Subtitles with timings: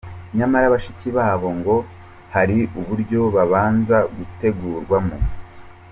[0.37, 1.75] Nyamara bashiki babo bo ngo
[2.35, 5.17] hari uburyo babanza gutegurwamo.